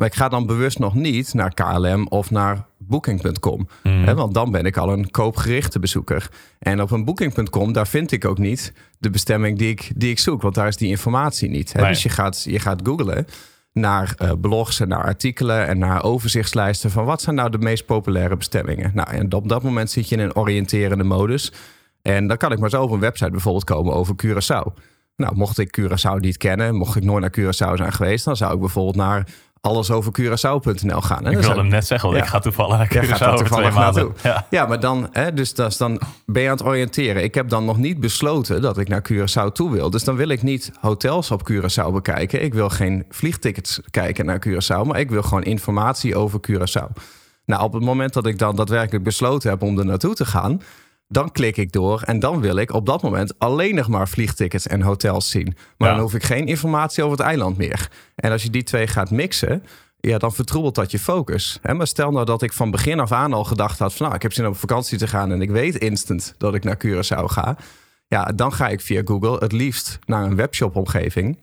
Maar 0.00 0.08
ik 0.08 0.14
ga 0.14 0.28
dan 0.28 0.46
bewust 0.46 0.78
nog 0.78 0.94
niet 0.94 1.34
naar 1.34 1.54
KLM 1.54 2.06
of 2.08 2.30
naar 2.30 2.66
Booking.com. 2.78 3.68
Hè, 3.82 4.14
want 4.14 4.34
dan 4.34 4.50
ben 4.50 4.64
ik 4.64 4.76
al 4.76 4.92
een 4.92 5.10
koopgerichte 5.10 5.78
bezoeker. 5.78 6.30
En 6.58 6.82
op 6.82 6.90
een 6.90 7.04
Booking.com, 7.04 7.72
daar 7.72 7.86
vind 7.86 8.12
ik 8.12 8.24
ook 8.24 8.38
niet 8.38 8.72
de 8.98 9.10
bestemming 9.10 9.58
die 9.58 9.68
ik, 9.68 9.90
die 9.96 10.10
ik 10.10 10.18
zoek. 10.18 10.42
Want 10.42 10.54
daar 10.54 10.68
is 10.68 10.76
die 10.76 10.88
informatie 10.88 11.50
niet. 11.50 11.72
Hè? 11.72 11.80
Nee. 11.80 11.90
Dus 11.90 12.02
je 12.02 12.08
gaat, 12.08 12.42
je 12.42 12.58
gaat 12.58 12.80
googlen. 12.84 13.26
naar 13.72 14.14
uh, 14.22 14.30
blogs 14.40 14.80
en 14.80 14.88
naar 14.88 15.04
artikelen 15.04 15.66
en 15.66 15.78
naar 15.78 16.02
overzichtslijsten 16.04 16.90
van 16.90 17.04
wat 17.04 17.22
zijn 17.22 17.36
nou 17.36 17.50
de 17.50 17.58
meest 17.58 17.86
populaire 17.86 18.36
bestemmingen. 18.36 18.90
Nou, 18.94 19.10
en 19.10 19.32
op 19.32 19.48
dat 19.48 19.62
moment 19.62 19.90
zit 19.90 20.08
je 20.08 20.16
in 20.16 20.22
een 20.22 20.36
oriënterende 20.36 21.04
modus. 21.04 21.52
En 22.02 22.26
dan 22.26 22.36
kan 22.36 22.52
ik 22.52 22.58
maar 22.58 22.70
zo 22.70 22.82
op 22.82 22.90
een 22.90 23.00
website 23.00 23.30
bijvoorbeeld 23.30 23.64
komen 23.64 23.94
over 23.94 24.14
Curaçao. 24.26 24.82
Nou, 25.16 25.36
mocht 25.36 25.58
ik 25.58 25.80
Curaçao 25.80 26.20
niet 26.20 26.36
kennen, 26.36 26.74
mocht 26.74 26.96
ik 26.96 27.02
nooit 27.04 27.20
naar 27.20 27.38
Curaçao 27.38 27.76
zijn 27.76 27.92
geweest, 27.92 28.24
dan 28.24 28.36
zou 28.36 28.54
ik 28.54 28.60
bijvoorbeeld 28.60 28.96
naar 28.96 29.26
alles 29.60 29.90
over 29.90 30.12
Curaçao.nl 30.20 31.00
gaan. 31.00 31.24
En 31.26 31.32
ik 31.32 31.38
wilde 31.38 31.60
hem 31.60 31.68
net 31.68 31.86
zeggen, 31.86 32.08
want 32.08 32.20
ik 32.22 32.28
ga 32.28 32.38
toevallig 32.38 32.76
naar 32.76 32.88
Curaçao 32.88 33.18
ja, 33.18 33.32
over 33.32 33.50
twee 33.50 33.70
maanden. 33.70 34.14
Ja. 34.22 34.46
ja, 34.50 34.66
maar 34.66 34.80
dan, 34.80 35.08
hè, 35.12 35.32
dus, 35.32 35.54
dus 35.54 35.76
dan 35.76 36.00
ben 36.26 36.42
je 36.42 36.48
aan 36.48 36.56
het 36.56 36.66
oriënteren. 36.66 37.22
Ik 37.22 37.34
heb 37.34 37.48
dan 37.48 37.64
nog 37.64 37.76
niet 37.76 38.00
besloten 38.00 38.62
dat 38.62 38.78
ik 38.78 38.88
naar 38.88 39.04
Curaçao 39.12 39.52
toe 39.52 39.70
wil. 39.70 39.90
Dus 39.90 40.04
dan 40.04 40.16
wil 40.16 40.28
ik 40.28 40.42
niet 40.42 40.72
hotels 40.80 41.30
op 41.30 41.50
Curaçao 41.50 41.92
bekijken. 41.92 42.42
Ik 42.42 42.54
wil 42.54 42.68
geen 42.68 43.04
vliegtickets 43.08 43.80
kijken 43.90 44.26
naar 44.26 44.46
Curaçao, 44.48 44.86
maar 44.86 45.00
ik 45.00 45.10
wil 45.10 45.22
gewoon 45.22 45.42
informatie 45.42 46.16
over 46.16 46.40
Curaçao. 46.50 47.02
Nou, 47.44 47.62
op 47.62 47.72
het 47.72 47.82
moment 47.82 48.12
dat 48.12 48.26
ik 48.26 48.38
dan 48.38 48.56
daadwerkelijk 48.56 49.04
besloten 49.04 49.50
heb 49.50 49.62
om 49.62 49.78
er 49.78 49.84
naartoe 49.84 50.14
te 50.14 50.24
gaan, 50.24 50.60
dan 51.12 51.32
klik 51.32 51.56
ik 51.56 51.72
door 51.72 52.02
en 52.02 52.18
dan 52.18 52.40
wil 52.40 52.56
ik 52.56 52.72
op 52.72 52.86
dat 52.86 53.02
moment 53.02 53.38
alleen 53.38 53.74
nog 53.74 53.88
maar 53.88 54.08
vliegtickets 54.08 54.66
en 54.66 54.82
hotels 54.82 55.30
zien. 55.30 55.56
Maar 55.76 55.90
dan 55.90 56.00
hoef 56.00 56.14
ik 56.14 56.22
geen 56.22 56.46
informatie 56.46 57.04
over 57.04 57.18
het 57.18 57.26
eiland 57.26 57.56
meer. 57.56 57.90
En 58.14 58.32
als 58.32 58.42
je 58.42 58.50
die 58.50 58.62
twee 58.62 58.86
gaat 58.86 59.10
mixen, 59.10 59.64
ja, 59.96 60.18
dan 60.18 60.32
vertroebelt 60.32 60.74
dat 60.74 60.90
je 60.90 60.98
focus. 60.98 61.58
Maar 61.62 61.86
stel 61.86 62.10
nou 62.10 62.26
dat 62.26 62.42
ik 62.42 62.52
van 62.52 62.70
begin 62.70 63.00
af 63.00 63.12
aan 63.12 63.32
al 63.32 63.44
gedacht 63.44 63.78
had 63.78 63.94
van 63.94 64.02
nou, 64.02 64.16
ik 64.16 64.22
heb 64.22 64.32
zin 64.32 64.44
om 64.44 64.50
op 64.50 64.58
vakantie 64.58 64.98
te 64.98 65.06
gaan 65.06 65.32
en 65.32 65.42
ik 65.42 65.50
weet 65.50 65.76
instant 65.76 66.34
dat 66.38 66.54
ik 66.54 66.64
naar 66.64 66.78
Curaçao 66.86 67.24
ga. 67.24 67.56
Ja, 68.06 68.24
dan 68.24 68.52
ga 68.52 68.68
ik 68.68 68.80
via 68.80 69.02
Google 69.04 69.36
het 69.38 69.52
liefst 69.52 69.98
naar 70.06 70.24
een 70.24 70.36
webshop 70.36 70.76
omgeving, 70.76 71.38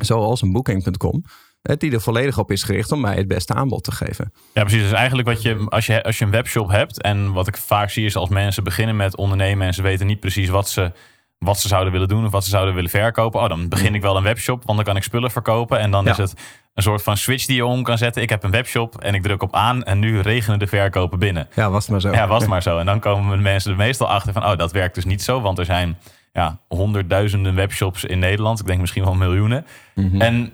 zoals 0.00 0.42
een 0.42 0.52
booking.com 0.52 1.24
die 1.62 1.92
er 1.92 2.00
volledig 2.00 2.38
op 2.38 2.50
is 2.50 2.62
gericht 2.62 2.92
om 2.92 3.00
mij 3.00 3.16
het 3.16 3.28
beste 3.28 3.54
aanbod 3.54 3.84
te 3.84 3.92
geven. 3.92 4.32
Ja, 4.54 4.62
precies. 4.62 4.82
Dus 4.82 4.92
eigenlijk 4.92 5.28
wat 5.28 5.42
je, 5.42 5.66
als 5.68 5.86
je, 5.86 6.02
als 6.02 6.18
je 6.18 6.24
een 6.24 6.30
webshop 6.30 6.70
hebt, 6.70 7.02
en 7.02 7.32
wat 7.32 7.48
ik 7.48 7.56
vaak 7.56 7.90
zie 7.90 8.04
is 8.04 8.16
als 8.16 8.28
mensen 8.28 8.64
beginnen 8.64 8.96
met 8.96 9.16
ondernemen 9.16 9.66
en 9.66 9.74
ze 9.74 9.82
weten 9.82 10.06
niet 10.06 10.20
precies 10.20 10.48
wat 10.48 10.68
ze, 10.68 10.92
wat 11.38 11.60
ze 11.60 11.68
zouden 11.68 11.92
willen 11.92 12.08
doen 12.08 12.24
of 12.24 12.32
wat 12.32 12.44
ze 12.44 12.50
zouden 12.50 12.74
willen 12.74 12.90
verkopen. 12.90 13.40
Oh, 13.40 13.48
dan 13.48 13.68
begin 13.68 13.94
ik 13.94 14.02
wel 14.02 14.16
een 14.16 14.22
webshop, 14.22 14.62
want 14.64 14.76
dan 14.76 14.86
kan 14.86 14.96
ik 14.96 15.02
spullen 15.02 15.30
verkopen. 15.30 15.78
En 15.78 15.90
dan 15.90 16.08
is 16.08 16.16
het 16.16 16.34
een 16.74 16.82
soort 16.82 17.02
van 17.02 17.16
switch 17.16 17.46
die 17.46 17.56
je 17.56 17.66
om 17.66 17.82
kan 17.82 17.98
zetten. 17.98 18.22
Ik 18.22 18.30
heb 18.30 18.42
een 18.42 18.50
webshop 18.50 19.00
en 19.00 19.14
ik 19.14 19.22
druk 19.22 19.42
op 19.42 19.54
aan 19.54 19.82
en 19.84 19.98
nu 19.98 20.20
regenen 20.20 20.58
de 20.58 20.66
verkopen 20.66 21.18
binnen. 21.18 21.48
Ja, 21.54 21.70
was 21.70 21.82
het 21.82 21.90
maar 21.90 22.00
zo. 22.00 22.12
Ja, 22.12 22.26
was 22.26 22.40
het 22.40 22.50
maar 22.54 22.62
zo. 22.62 22.78
En 22.78 22.86
dan 22.86 23.00
komen 23.00 23.42
mensen 23.42 23.70
er 23.70 23.76
meestal 23.76 24.08
achter 24.08 24.32
van, 24.32 24.44
oh, 24.44 24.56
dat 24.56 24.72
werkt 24.72 24.94
dus 24.94 25.04
niet 25.04 25.22
zo, 25.22 25.40
want 25.40 25.58
er 25.58 25.64
zijn 25.64 25.98
ja, 26.32 26.58
honderdduizenden 26.68 27.54
webshops 27.54 28.04
in 28.04 28.18
Nederland. 28.18 28.60
Ik 28.60 28.66
denk 28.66 28.80
misschien 28.80 29.04
wel 29.04 29.14
miljoenen. 29.14 29.66
Mhm. 29.94 30.20
En 30.20 30.52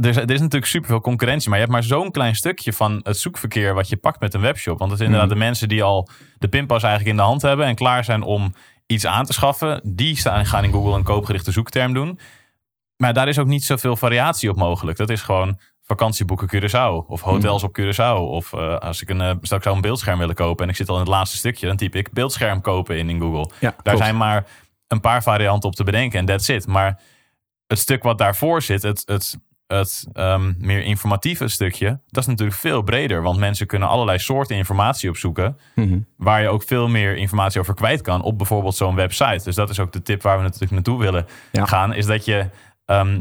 er 0.00 0.08
is, 0.08 0.16
er 0.16 0.30
is 0.30 0.40
natuurlijk 0.40 0.70
superveel 0.70 1.00
concurrentie, 1.00 1.48
maar 1.48 1.58
je 1.58 1.64
hebt 1.64 1.76
maar 1.76 1.86
zo'n 1.86 2.10
klein 2.10 2.34
stukje 2.34 2.72
van 2.72 3.00
het 3.02 3.18
zoekverkeer 3.18 3.74
wat 3.74 3.88
je 3.88 3.96
pakt 3.96 4.20
met 4.20 4.34
een 4.34 4.40
webshop. 4.40 4.78
Want 4.78 4.90
het 4.90 5.00
is 5.00 5.06
inderdaad 5.06 5.30
mhm. 5.30 5.38
de 5.38 5.44
mensen 5.44 5.68
die 5.68 5.82
al 5.82 6.08
de 6.38 6.48
pinpas 6.48 6.82
eigenlijk 6.82 7.10
in 7.10 7.22
de 7.22 7.28
hand 7.28 7.42
hebben 7.42 7.66
en 7.66 7.74
klaar 7.74 8.04
zijn 8.04 8.22
om 8.22 8.54
iets 8.86 9.06
aan 9.06 9.24
te 9.24 9.32
schaffen. 9.32 9.80
Die 9.84 10.16
staan, 10.16 10.46
gaan 10.46 10.64
in 10.64 10.72
Google 10.72 10.94
een 10.94 11.02
koopgerichte 11.02 11.52
zoekterm 11.52 11.92
doen. 11.92 12.18
Maar 12.96 13.12
daar 13.12 13.28
is 13.28 13.38
ook 13.38 13.46
niet 13.46 13.64
zoveel 13.64 13.96
variatie 13.96 14.50
op 14.50 14.56
mogelijk. 14.56 14.98
Dat 14.98 15.10
is 15.10 15.22
gewoon 15.22 15.58
vakantieboeken 15.82 16.48
Curaçao 16.48 17.06
of 17.06 17.20
hotels 17.20 17.62
mhm. 17.62 17.70
op 17.70 17.78
Curaçao. 17.80 18.18
Of 18.18 18.52
uh, 18.52 18.78
als 18.78 19.02
ik 19.02 19.08
een, 19.08 19.20
uh, 19.20 19.30
stel 19.40 19.56
ik 19.56 19.62
zou 19.62 19.74
een 19.74 19.80
beeldscherm 19.80 20.18
willen 20.18 20.34
kopen 20.34 20.64
en 20.64 20.70
ik 20.70 20.76
zit 20.76 20.88
al 20.88 20.94
in 20.94 21.00
het 21.00 21.10
laatste 21.10 21.36
stukje, 21.36 21.66
dan 21.66 21.76
typ 21.76 21.94
ik 21.94 22.12
beeldscherm 22.12 22.60
kopen 22.60 22.98
in 22.98 23.10
in 23.10 23.20
Google. 23.20 23.50
Ja, 23.60 23.74
daar 23.82 23.96
zijn 23.96 24.16
maar 24.16 24.46
een 24.86 25.00
paar 25.00 25.22
varianten 25.22 25.68
op 25.68 25.74
te 25.74 25.84
bedenken 25.84 26.18
en 26.18 26.26
that's 26.26 26.48
it. 26.48 26.66
Maar 26.66 27.00
het 27.66 27.78
stuk 27.78 28.02
wat 28.02 28.18
daarvoor 28.18 28.62
zit, 28.62 28.82
het, 28.82 29.02
het 29.06 29.38
het 29.66 30.06
ehm, 30.12 30.52
meer 30.58 30.82
informatieve 30.82 31.48
stukje, 31.48 32.00
dat 32.06 32.22
is 32.22 32.28
natuurlijk 32.28 32.58
veel 32.58 32.82
breder. 32.82 33.22
Want 33.22 33.38
mensen 33.38 33.66
kunnen 33.66 33.88
allerlei 33.88 34.18
soorten 34.18 34.56
informatie 34.56 35.08
opzoeken. 35.08 35.58
Mhm. 35.74 35.98
Waar 36.16 36.42
je 36.42 36.48
ook 36.48 36.62
veel 36.62 36.88
meer 36.88 37.16
informatie 37.16 37.60
over 37.60 37.74
kwijt 37.74 38.00
kan 38.00 38.22
op 38.22 38.38
bijvoorbeeld 38.38 38.76
zo'n 38.76 38.94
website. 38.94 39.44
Dus 39.44 39.54
dat 39.54 39.70
is 39.70 39.80
ook 39.80 39.92
de 39.92 40.02
tip 40.02 40.22
waar 40.22 40.36
we 40.36 40.42
natuurlijk 40.42 40.72
naartoe 40.72 40.98
willen 40.98 41.26
gaan. 41.52 41.94
Is 41.94 42.06
dat 42.06 42.24
je 42.24 42.48
ehm, 42.84 43.20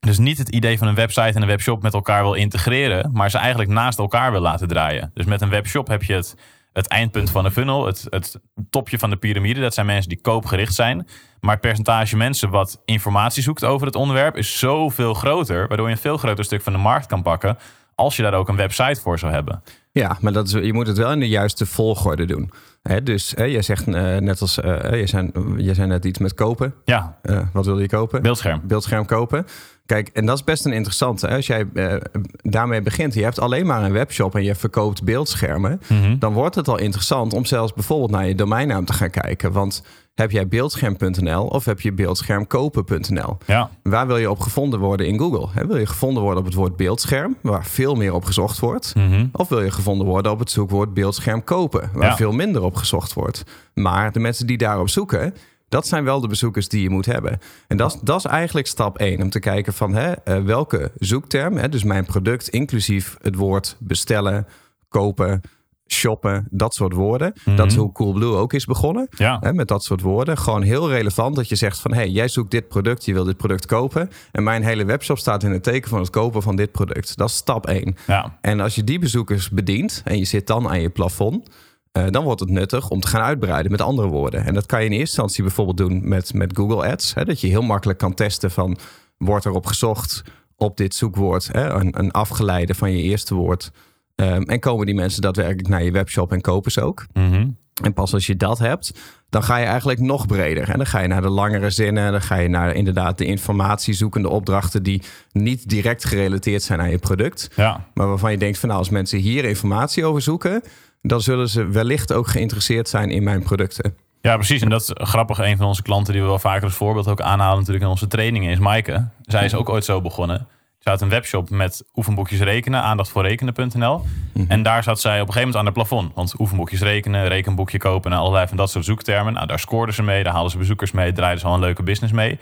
dus 0.00 0.18
niet 0.18 0.38
het 0.38 0.48
idee 0.48 0.78
van 0.78 0.88
een 0.88 0.94
website 0.94 1.34
en 1.34 1.42
een 1.42 1.48
webshop 1.48 1.82
met 1.82 1.94
elkaar 1.94 2.22
wil 2.22 2.34
integreren. 2.34 3.10
Maar 3.12 3.30
ze 3.30 3.38
eigenlijk 3.38 3.70
naast 3.70 3.98
elkaar 3.98 4.30
wil 4.32 4.40
laten 4.40 4.68
draaien. 4.68 5.10
Dus 5.14 5.24
met 5.24 5.40
een 5.40 5.48
webshop 5.48 5.88
heb 5.88 6.02
je 6.02 6.14
het 6.14 6.34
het 6.76 6.86
eindpunt 6.86 7.30
van 7.30 7.44
de 7.44 7.50
funnel, 7.50 7.86
het, 7.86 8.06
het 8.10 8.40
topje 8.70 8.98
van 8.98 9.10
de 9.10 9.16
piramide. 9.16 9.60
Dat 9.60 9.74
zijn 9.74 9.86
mensen 9.86 10.08
die 10.08 10.20
koopgericht 10.20 10.74
zijn. 10.74 11.08
Maar 11.40 11.52
het 11.52 11.60
percentage 11.60 12.16
mensen 12.16 12.50
wat 12.50 12.82
informatie 12.84 13.42
zoekt 13.42 13.64
over 13.64 13.86
het 13.86 13.96
onderwerp 13.96 14.36
is 14.36 14.58
zoveel 14.58 15.14
groter, 15.14 15.68
waardoor 15.68 15.86
je 15.86 15.92
een 15.92 16.00
veel 16.00 16.16
groter 16.16 16.44
stuk 16.44 16.62
van 16.62 16.72
de 16.72 16.78
markt 16.78 17.06
kan 17.06 17.22
pakken. 17.22 17.58
Als 17.94 18.16
je 18.16 18.22
daar 18.22 18.34
ook 18.34 18.48
een 18.48 18.56
website 18.56 19.00
voor 19.00 19.18
zou 19.18 19.32
hebben. 19.32 19.62
Ja, 19.92 20.16
maar 20.20 20.32
dat 20.32 20.46
is, 20.46 20.52
je 20.52 20.72
moet 20.72 20.86
het 20.86 20.96
wel 20.96 21.12
in 21.12 21.20
de 21.20 21.28
juiste 21.28 21.66
volgorde 21.66 22.24
doen. 22.24 22.50
He, 22.82 23.02
dus 23.02 23.32
hè, 23.36 23.44
jij 23.44 23.62
zegt 23.62 23.86
uh, 23.86 24.16
net 24.16 24.40
als 24.40 24.58
uh, 24.58 25.00
je, 25.00 25.06
zijn, 25.06 25.32
je 25.56 25.74
zei 25.74 25.86
net 25.86 26.04
iets 26.04 26.18
met 26.18 26.34
kopen. 26.34 26.74
Ja. 26.84 27.18
Uh, 27.22 27.40
wat 27.52 27.66
wil 27.66 27.78
je 27.80 27.88
kopen? 27.88 28.22
Beeldscherm. 28.22 28.60
Beeldscherm 28.64 29.06
kopen. 29.06 29.46
Kijk, 29.86 30.08
en 30.08 30.26
dat 30.26 30.36
is 30.36 30.44
best 30.44 30.64
een 30.64 30.72
interessante. 30.72 31.28
Als 31.28 31.46
jij 31.46 31.66
uh, 31.74 31.94
daarmee 32.42 32.82
begint, 32.82 33.14
je 33.14 33.22
hebt 33.22 33.40
alleen 33.40 33.66
maar 33.66 33.82
een 33.82 33.92
webshop 33.92 34.34
en 34.34 34.44
je 34.44 34.54
verkoopt 34.54 35.04
beeldschermen, 35.04 35.80
mhm. 35.86 36.18
dan 36.18 36.32
wordt 36.32 36.54
het 36.54 36.68
al 36.68 36.78
interessant 36.78 37.32
om 37.32 37.44
zelfs 37.44 37.72
bijvoorbeeld 37.72 38.10
naar 38.10 38.28
je 38.28 38.34
domeinnaam 38.34 38.84
te 38.84 38.92
gaan 38.92 39.10
kijken. 39.10 39.52
Want 39.52 39.82
heb 40.14 40.30
jij 40.30 40.48
beeldscherm.nl 40.48 41.46
of 41.46 41.64
heb 41.64 41.80
je 41.80 41.92
beeldschermkopen.nl? 41.92 43.38
Ja. 43.46 43.70
Waar 43.82 44.06
wil 44.06 44.16
je 44.16 44.30
op 44.30 44.40
gevonden 44.40 44.80
worden 44.80 45.06
in 45.06 45.18
Google? 45.18 45.48
He, 45.52 45.66
wil 45.66 45.76
je 45.76 45.86
gevonden 45.86 46.22
worden 46.22 46.40
op 46.40 46.46
het 46.46 46.54
woord 46.54 46.76
beeldscherm, 46.76 47.36
waar 47.40 47.64
veel 47.64 47.94
meer 47.94 48.14
op 48.14 48.24
gezocht 48.24 48.58
wordt? 48.58 48.94
Mhm. 48.94 49.26
Of 49.32 49.48
wil 49.48 49.62
je 49.62 49.70
gevonden 49.70 50.06
worden 50.06 50.32
op 50.32 50.38
het 50.38 50.50
zoekwoord 50.50 50.94
beeldscherm 50.94 51.44
kopen, 51.44 51.90
waar 51.92 52.16
veel 52.16 52.32
minder 52.32 52.62
op 52.62 52.74
gezocht 52.74 53.12
wordt? 53.12 53.42
Maar 53.74 54.12
de 54.12 54.20
mensen 54.20 54.46
die 54.46 54.58
daarop 54.58 54.88
zoeken, 54.88 55.34
dat 55.68 55.86
zijn 55.86 56.04
wel 56.04 56.20
de 56.20 56.28
bezoekers 56.28 56.68
die 56.68 56.82
je 56.82 56.90
moet 56.90 57.06
hebben. 57.06 57.38
En 57.66 57.76
dat, 57.76 58.00
dat 58.02 58.18
is 58.18 58.24
eigenlijk 58.24 58.66
stap 58.66 58.98
1. 58.98 59.22
Om 59.22 59.30
te 59.30 59.40
kijken 59.40 59.72
van 59.72 59.94
hè, 59.94 60.12
uh, 60.24 60.44
welke 60.44 60.92
zoekterm, 60.98 61.56
hè, 61.56 61.68
dus 61.68 61.84
mijn 61.84 62.04
product, 62.04 62.48
inclusief 62.48 63.16
het 63.22 63.34
woord 63.34 63.76
bestellen, 63.78 64.46
kopen, 64.88 65.40
shoppen, 65.88 66.48
dat 66.50 66.74
soort 66.74 66.92
woorden. 66.92 67.32
Dat 67.44 67.66
is 67.66 67.72
mhm. 67.72 67.82
hoe 67.82 67.92
Coolblue 67.92 68.34
ook 68.34 68.52
is 68.52 68.64
begonnen. 68.64 69.08
Ja. 69.10 69.38
Hè, 69.40 69.52
met 69.52 69.68
dat 69.68 69.84
soort 69.84 70.00
woorden. 70.00 70.38
Gewoon 70.38 70.62
heel 70.62 70.90
relevant 70.90 71.36
dat 71.36 71.48
je 71.48 71.54
zegt 71.54 71.78
van... 71.78 71.92
hey, 71.92 72.08
jij 72.08 72.28
zoekt 72.28 72.50
dit 72.50 72.68
product, 72.68 73.04
je 73.04 73.12
wil 73.12 73.24
dit 73.24 73.36
product 73.36 73.66
kopen. 73.66 74.10
En 74.32 74.42
mijn 74.42 74.62
hele 74.62 74.84
webshop 74.84 75.18
staat 75.18 75.42
in 75.42 75.50
het 75.50 75.62
teken 75.62 75.90
van 75.90 75.98
het 75.98 76.10
kopen 76.10 76.42
van 76.42 76.56
dit 76.56 76.72
product. 76.72 77.16
Dat 77.16 77.28
is 77.28 77.36
stap 77.36 77.66
1. 77.66 77.96
Ja. 78.06 78.38
En 78.40 78.60
als 78.60 78.74
je 78.74 78.84
die 78.84 78.98
bezoekers 78.98 79.50
bedient 79.50 80.02
en 80.04 80.18
je 80.18 80.24
zit 80.24 80.46
dan 80.46 80.68
aan 80.68 80.80
je 80.80 80.90
plafond... 80.90 81.48
Eh, 81.96 82.06
dan 82.10 82.24
wordt 82.24 82.40
het 82.40 82.50
nuttig 82.50 82.90
om 82.90 83.00
te 83.00 83.06
gaan 83.06 83.22
uitbreiden 83.22 83.70
met 83.70 83.80
andere 83.80 84.08
woorden. 84.08 84.44
En 84.44 84.54
dat 84.54 84.66
kan 84.66 84.78
je 84.80 84.84
in 84.84 84.90
eerste 84.90 85.06
instantie 85.06 85.42
bijvoorbeeld 85.42 85.76
doen 85.76 86.08
met, 86.08 86.34
met 86.34 86.56
Google 86.56 86.90
Ads. 86.90 87.14
Hè, 87.14 87.24
dat 87.24 87.40
je 87.40 87.46
heel 87.46 87.62
makkelijk 87.62 87.98
kan 87.98 88.14
testen 88.14 88.50
van... 88.50 88.78
wordt 89.18 89.44
erop 89.44 89.66
gezocht 89.66 90.22
op 90.56 90.76
dit 90.76 90.94
zoekwoord... 90.94 91.48
Hè, 91.52 91.68
een, 91.68 91.98
een 91.98 92.10
afgeleide 92.10 92.74
van 92.74 92.92
je 92.92 93.02
eerste 93.02 93.34
woord... 93.34 93.70
Ehm, 94.14 94.42
en 94.42 94.60
komen 94.60 94.86
die 94.86 94.94
mensen 94.94 95.22
daadwerkelijk 95.22 95.68
naar 95.68 95.82
je 95.82 95.90
webshop 95.90 96.32
en 96.32 96.40
kopen 96.40 96.72
ze 96.72 96.80
ook. 96.80 97.06
Mhm. 97.12 97.48
En 97.82 97.92
pas 97.92 98.14
als 98.14 98.26
je 98.26 98.36
dat 98.36 98.58
hebt, 98.58 98.92
dan 99.28 99.42
ga 99.42 99.56
je 99.56 99.66
eigenlijk 99.66 100.00
nog 100.00 100.26
breder. 100.26 100.68
En 100.70 100.76
dan 100.76 100.86
ga 100.86 101.00
je 101.00 101.08
naar 101.08 101.22
de 101.22 101.28
langere 101.28 101.70
zinnen. 101.70 102.12
Dan 102.12 102.22
ga 102.22 102.36
je 102.36 102.48
naar 102.48 102.74
inderdaad 102.74 103.18
de 103.18 103.24
informatiezoekende 103.24 104.28
opdrachten 104.28 104.82
die 104.82 105.02
niet 105.32 105.68
direct 105.68 106.04
gerelateerd 106.04 106.62
zijn 106.62 106.80
aan 106.80 106.90
je 106.90 106.98
product. 106.98 107.50
Ja. 107.56 107.86
Maar 107.94 108.08
waarvan 108.08 108.30
je 108.30 108.38
denkt 108.38 108.58
van 108.58 108.68
nou, 108.68 108.80
als 108.80 108.90
mensen 108.90 109.18
hier 109.18 109.44
informatie 109.44 110.04
over 110.04 110.22
zoeken, 110.22 110.62
dan 111.06 111.20
zullen 111.20 111.48
ze 111.48 111.66
wellicht 111.66 112.12
ook 112.12 112.28
geïnteresseerd 112.28 112.88
zijn 112.88 113.10
in 113.10 113.22
mijn 113.22 113.42
producten. 113.42 113.96
Ja, 114.20 114.34
precies. 114.34 114.62
En 114.62 114.68
dat 114.68 114.80
is 114.80 114.90
grappig. 114.94 115.38
Een 115.38 115.56
van 115.56 115.66
onze 115.66 115.82
klanten 115.82 116.12
die 116.12 116.22
we 116.22 116.28
wel 116.28 116.38
vaker 116.38 116.64
als 116.64 116.74
voorbeeld 116.74 117.08
ook 117.08 117.20
aanhalen 117.20 117.58
natuurlijk 117.58 117.84
in 117.84 117.90
onze 117.90 118.06
trainingen 118.06 118.50
is 118.50 118.58
Maaike. 118.58 119.08
Zij 119.22 119.44
is 119.44 119.54
ook 119.54 119.68
ooit 119.68 119.84
zo 119.84 120.00
begonnen. 120.00 120.46
Ze 120.78 120.92
had 120.92 121.00
een 121.00 121.08
webshop 121.08 121.50
met 121.50 121.84
oefenboekjes 121.94 122.40
rekenen, 122.40 122.82
aandacht 122.82 123.08
voor 123.08 123.22
rekenen.nl. 123.22 124.04
Mhm. 124.32 124.50
En 124.50 124.62
daar 124.62 124.82
zat 124.82 125.00
zij 125.00 125.20
op 125.20 125.26
een 125.26 125.32
gegeven 125.32 125.48
moment 125.48 125.56
aan 125.56 125.74
de 125.74 125.80
plafond. 125.80 126.14
Want 126.14 126.40
oefenboekjes 126.40 126.80
rekenen, 126.80 127.28
rekenboekje 127.28 127.78
kopen 127.78 128.12
en 128.12 128.18
allerlei 128.18 128.48
van 128.48 128.56
dat 128.56 128.70
soort 128.70 128.84
zoektermen. 128.84 129.32
Nou, 129.32 129.46
daar 129.46 129.58
scoorden 129.58 129.94
ze 129.94 130.02
mee, 130.02 130.22
daar 130.22 130.32
haalden 130.32 130.50
ze 130.50 130.58
bezoekers 130.58 130.92
mee, 130.92 131.12
draaiden 131.12 131.40
ze 131.40 131.46
al 131.46 131.54
een 131.54 131.60
leuke 131.60 131.82
business 131.82 132.12
mee. 132.12 132.38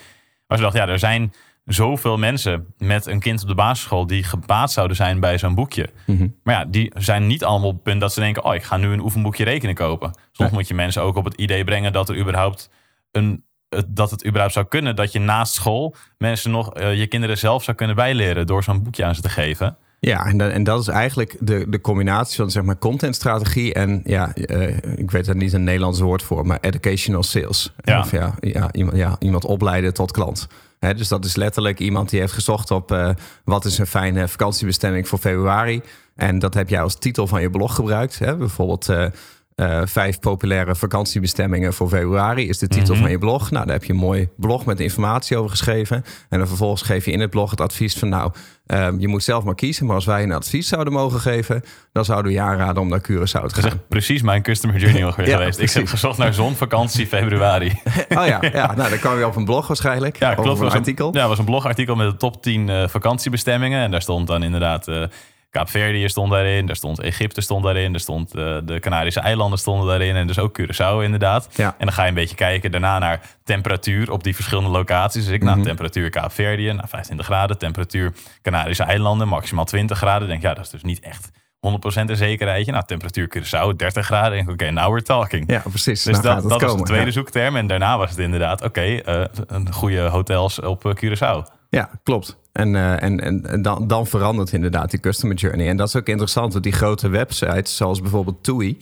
Maar 0.47 0.59
ze 0.59 0.65
dacht, 0.65 0.77
ja, 0.77 0.89
er 0.89 0.99
zijn 0.99 1.33
zoveel 1.65 2.17
mensen 2.17 2.67
met 2.79 3.07
een 3.07 3.21
kind 3.21 3.43
op 3.43 3.49
de 3.49 3.55
basisschool 3.55 4.07
die 4.07 4.23
gebaat 4.23 4.73
zouden 4.73 4.97
zijn 4.97 5.21
bij 5.21 5.39
zo'n 5.39 5.55
boekje. 5.55 5.91
Mhm. 6.07 6.29
Maar 6.43 6.55
ja, 6.55 6.65
die 6.65 6.93
zijn 6.95 7.27
niet 7.27 7.45
allemaal 7.45 7.69
op 7.69 7.75
het 7.75 7.83
punt 7.83 8.01
dat 8.01 8.13
ze 8.13 8.21
denken: 8.21 8.45
oh, 8.45 8.55
ik 8.55 8.63
ga 8.63 8.77
nu 8.77 8.93
een 8.93 9.01
oefenboekje 9.01 9.45
rekenen 9.45 9.75
kopen. 9.75 10.19
Soms 10.33 10.51
moet 10.51 10.69
je 10.69 10.75
mensen 10.75 11.03
ook 11.03 11.17
op 11.17 11.25
het 11.25 11.35
idee 11.35 11.65
brengen 11.65 11.93
dat 11.93 12.09
er 12.09 12.19
überhaupt 12.19 12.71
een 13.11 13.45
dat 13.87 14.11
het 14.11 14.27
überhaupt 14.27 14.53
zou 14.53 14.67
kunnen 14.67 14.97
dat 14.97 15.13
je 15.13 15.19
naast 15.19 15.55
school 15.55 15.95
mensen 16.19 16.51
nog 16.51 16.79
uh, 16.79 16.99
je 16.99 17.07
kinderen 17.07 17.39
zelf 17.39 17.65
zou 17.65 17.77
kunnen 17.77 17.97
bijleren 17.97 18.47
door 18.47 18.63
zo'n 18.63 18.83
boekje 18.83 19.05
aan 19.05 19.15
ze 19.15 19.21
te 19.21 19.29
geven. 19.29 19.77
Ja, 20.01 20.27
en, 20.27 20.53
en 20.53 20.65
dat 20.65 20.81
is 20.81 20.89
eigenlijk 20.89 21.37
de, 21.41 21.67
de 21.69 21.81
combinatie 21.81 22.37
van 22.37 22.51
zeg 22.51 22.63
maar 22.63 22.79
contentstrategie 22.79 23.75
en 23.75 24.01
ja, 24.05 24.33
uh, 24.35 24.77
ik 24.97 25.11
weet 25.11 25.27
er 25.27 25.37
niet 25.37 25.53
een 25.53 25.65
Nederlands 25.65 26.01
woord 26.01 26.23
voor, 26.23 26.47
maar 26.47 26.59
educational 26.61 27.23
sales. 27.23 27.73
Ja. 27.77 28.01
Of 28.01 28.11
ja, 28.11 28.35
ja, 28.41 28.73
iemand, 28.73 28.97
ja, 28.97 29.17
iemand 29.19 29.45
opleiden 29.45 29.95
tot 29.95 30.11
klant 30.11 30.49
Dus 30.93 31.09
dat 31.09 31.25
is 31.25 31.37
letterlijk 31.37 31.79
iemand 31.79 32.11
die 32.11 32.21
heeft 32.21 32.33
gezocht 32.33 32.71
op 32.71 32.93
eh, 32.93 33.11
wat 33.45 33.65
is 33.65 33.79
een 33.79 33.87
fijne 33.87 34.29
vakantiebestemming 34.29 35.09
voor 35.09 35.19
februari. 35.19 35.83
En 36.15 36.39
dat 36.39 36.55
heb 36.55 36.69
jij 36.69 36.83
als 36.83 36.99
titel 36.99 37.27
van 37.27 37.41
je 37.41 37.51
blog 37.51 37.75
gebruikt. 37.75 38.19
Hè? 38.19 38.37
Bijvoorbeeld 38.37 38.89
eh, 38.89 39.07
eh, 39.55 39.81
vijf 39.85 40.19
populaire 40.19 40.75
vakantiebestemmingen 40.75 41.75
voor 41.75 41.89
februari 41.89 42.49
is 42.49 42.59
de 42.59 42.69
titel 42.69 42.93
Mhm. 42.95 43.03
van 43.03 43.11
je 43.13 43.19
blog. 43.19 43.51
Nou, 43.51 43.65
daar 43.65 43.75
heb 43.75 43.85
je 43.85 43.93
een 43.93 43.99
mooi 43.99 44.29
blog 44.37 44.65
met 44.65 44.81
informatie 44.81 45.37
over 45.37 45.51
geschreven. 45.51 46.05
En 46.29 46.39
dan 46.39 46.49
vervolgens 46.49 46.83
geef 46.83 47.05
je 47.05 47.11
in 47.11 47.21
het 47.21 47.31
blog 47.31 47.51
het 47.51 47.61
advies 47.61 47.95
van 47.99 48.09
nou, 48.09 48.33
ehm, 48.67 48.99
je 48.99 49.09
moet 49.09 49.23
zelf 49.23 49.45
maar 49.45 49.55
kiezen. 49.55 49.87
Maar 49.87 49.95
als 49.95 50.05
wij 50.05 50.23
een 50.23 50.33
advies 50.33 50.69
zouden 50.69 50.93
mogen 50.93 51.21
geven, 51.21 51.63
dan 51.93 52.05
zouden 52.05 52.33
we 52.33 52.39
je 52.39 52.45
aanraden 52.45 52.83
om 52.83 52.89
naar 52.89 53.01
Curaçao 53.11 53.31
te 53.33 53.39
Dat 53.41 53.57
is 53.57 53.65
gaan. 53.65 53.81
precies 53.89 54.23
mijn 54.23 54.43
customer 54.43 54.81
journey 54.81 55.05
ongeveer 55.05 55.29
Ja, 55.29 55.37
geweest. 55.37 55.59
Ik 55.59 55.71
heb 55.71 55.87
gezocht 55.87 56.19
naar 56.19 56.35
zonvakantie 56.35 57.07
februari. 57.07 57.73
Oh 58.09 58.27
ja, 58.27 58.39
ja 58.53 58.75
nou 58.75 58.89
dan 58.91 58.99
kwam 58.99 59.19
je 59.19 59.27
op 59.27 59.37
een 59.37 59.45
blog 59.45 59.67
waarschijnlijk. 59.67 60.19
Ja, 60.19 60.35
klopt. 60.35 60.49
op 60.49 60.57
een 60.57 60.63
was 60.65 60.73
artikel. 60.75 61.15
Ja, 61.15 61.29
was 61.29 61.39
een 61.39 61.45
blogartikel 61.45 61.95
met 61.97 62.11
de 62.11 62.17
top 62.17 62.43
10 62.43 62.69
eh, 62.69 62.89
vakantiebestemmingen. 62.89 63.83
En 63.83 63.91
daar 63.91 64.03
stond 64.03 64.27
dan 64.27 64.43
inderdaad 64.43 64.89
eh 64.89 65.03
Kaapverdië 65.55 66.09
stond 66.09 66.31
daarin. 66.31 66.67
Daar 66.67 66.77
stond 66.77 67.01
Egypte 67.01 67.41
stond 67.41 67.65
daarin. 67.65 67.95
Er 67.95 68.01
stond 68.01 68.35
eh, 68.35 68.57
de 68.65 68.79
Canarische 68.81 69.21
eilanden 69.21 69.59
stonden 69.59 69.87
daarin. 69.89 70.17
En 70.17 70.27
dus 70.27 70.39
ook 70.39 70.61
Curaçao 70.61 71.03
inderdaad. 71.03 71.49
Ja. 71.57 71.67
En 71.79 71.87
dan 71.87 71.93
ga 71.93 72.03
je 72.03 72.09
een 72.09 72.15
beetje 72.15 72.35
kijken 72.37 72.71
daarna 72.71 72.99
naar 72.99 73.21
temperatuur 73.45 74.11
op 74.11 74.25
die 74.25 74.35
verschillende 74.35 74.71
locaties. 74.71 75.25
Dus 75.25 75.33
ik, 75.35 75.43
Mhm. 75.43 75.51
nou, 75.53 75.63
temperatuur 75.63 76.11
Kaapverdië, 76.11 76.67
nou, 76.73 76.89
25 76.89 77.27
graden. 77.27 77.59
Temperatuur 77.59 78.13
Canarische 78.43 78.83
eilanden, 78.83 79.29
maximaal 79.29 79.65
20 79.65 79.99
graden. 79.99 80.29
Denk, 80.29 80.43
ja, 80.43 80.55
dat 80.55 80.65
is 80.65 80.71
dus 80.71 80.83
niet 80.83 81.01
echt 81.01 81.31
100% 81.61 82.11
een 82.11 82.17
zekerheidje. 82.17 82.73
Nou, 82.73 82.85
temperatuur 82.85 83.29
Curaçao, 83.39 83.77
30 83.77 84.07
graden. 84.07 84.33
Denk, 84.33 84.51
oké, 84.51 84.71
now 84.71 84.87
we're 84.89 85.03
talking. 85.03 85.51
Ja, 85.51 85.63
precies. 85.69 86.03
Dus 86.03 86.21
Nou 86.21 86.23
dat, 86.49 86.61
was 86.61 86.77
de 86.77 86.83
tweede 86.83 87.05
Ja. 87.07 87.11
zoekterm. 87.13 87.57
En 87.57 87.67
daarna 87.67 87.99
was 87.99 88.11
het 88.11 88.19
inderdaad, 88.19 88.63
oké, 88.63 88.81
eh, 88.81 89.25
een 89.47 89.73
goede 89.73 90.01
hotels 90.01 90.61
op 90.61 90.85
eh, 90.87 90.93
Curaçao. 90.95 91.53
Ja, 91.75 91.91
klopt. 92.03 92.37
En, 92.53 92.77
eh, 92.77 93.03
en, 93.03 93.21
en, 93.21 93.47
en 93.47 93.63
dan, 93.63 93.87
dan 93.87 94.07
verandert 94.07 94.53
inderdaad 94.53 94.91
die 94.91 95.01
customer 95.01 95.37
journey. 95.37 95.69
En 95.69 95.77
dat 95.77 95.89
is 95.89 95.97
ook 95.97 96.09
interessant, 96.09 96.53
want 96.53 96.65
die 96.65 96.73
grote 96.73 97.09
websites, 97.09 97.77
zoals 97.77 98.01
bijvoorbeeld 98.01 98.45
TUI, 98.45 98.79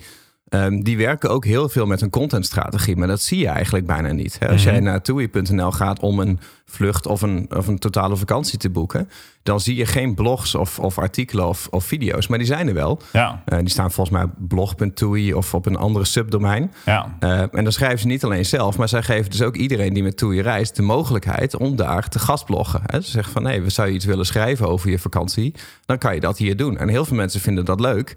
ehm, 0.53 0.81
die 0.81 0.97
werken 0.97 1.31
ook 1.31 1.45
heel 1.45 1.69
veel 1.69 1.87
met 1.87 2.01
een 2.01 2.11
contentstrategie. 2.11 2.97
Maar 2.97 3.09
dat 3.09 3.21
zie 3.23 3.39
je 3.39 3.47
eigenlijk 3.49 3.87
bijna 3.87 4.13
niet. 4.13 4.37
Hè? 4.39 4.49
Als 4.49 4.65
Mhm. 4.65 4.71
jij 4.73 4.81
naar 4.81 5.03
TUI.nl 5.03 5.71
gaat 5.73 6.01
om 6.01 6.21
een 6.21 6.39
vlucht 6.65 7.07
of 7.07 7.23
een, 7.23 7.47
of 7.57 7.67
een 7.67 7.79
totale 7.79 8.17
vakantie 8.17 8.59
te 8.59 8.71
boeken, 8.71 9.09
dan 9.43 9.61
zie 9.61 9.77
je 9.77 9.87
geen 9.87 10.15
blogs 10.15 10.55
of, 10.55 10.79
of 10.79 10.99
artikelen 10.99 11.49
of, 11.49 11.69
of 11.71 11.85
video's. 11.85 12.27
Maar 12.27 12.39
die 12.39 12.47
zijn 12.47 12.69
er 12.69 12.75
wel. 12.75 13.01
Ja, 13.13 13.43
Eh, 13.45 13.59
die 13.59 13.69
staan 13.69 13.91
volgens 13.93 14.17
mij 14.17 14.25
op 14.25 14.31
blog.tui 14.49 15.35
of 15.35 15.55
op 15.55 15.67
een 15.67 15.77
andere 15.77 16.05
subdomein. 16.05 16.73
ja. 16.85 17.17
Uh, 17.21 17.41
en 17.41 17.49
dan 17.65 17.73
schrijven 17.73 17.99
ze 17.99 18.07
niet 18.07 18.25
alleen 18.25 18.45
zelf, 18.47 18.77
maar 18.79 18.89
zij 18.89 19.03
geven 19.03 19.31
dus 19.31 19.43
ook 19.43 19.57
iedereen 19.57 19.93
die 19.95 20.03
met 20.03 20.17
TUI 20.17 20.41
reist 20.41 20.77
de 20.77 20.83
mogelijkheid 20.83 21.57
om 21.57 21.77
daar 21.77 22.09
te 22.09 22.19
gastbloggen. 22.19 22.81
Hè? 22.87 23.01
Ze 23.01 23.11
zeggen 23.11 23.33
van 23.33 23.43
nee, 23.43 23.63
we 23.63 23.71
zou 23.71 23.89
je 23.89 23.95
iets 23.95 24.05
willen 24.05 24.27
schrijven 24.27 24.69
over 24.69 24.91
je 24.91 24.99
vakantie, 24.99 25.55
dan 25.87 25.99
kan 25.99 26.15
je 26.15 26.21
dat 26.21 26.39
hier 26.39 26.57
doen. 26.57 26.77
En 26.79 26.89
heel 26.89 27.05
veel 27.05 27.17
mensen 27.17 27.41
vinden 27.41 27.65
dat 27.65 27.81
leuk 27.81 28.15